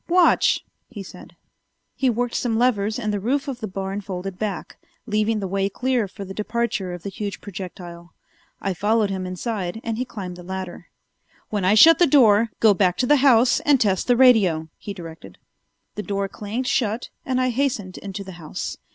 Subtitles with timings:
[0.09, 1.35] "Watch," he said.
[1.93, 5.69] He worked some levers and the roof of the barn folded back, leaving the way
[5.69, 8.15] clear for the departure of the huge projectile.
[8.59, 10.87] I followed him inside and he climbed the ladder.
[11.49, 14.91] "When I shut the door, go back to the house and test the radio," he
[14.95, 15.37] directed.
[15.93, 18.77] The door clanged shut and I hastened into the house.